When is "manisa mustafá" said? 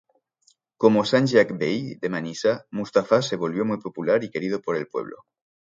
2.15-3.21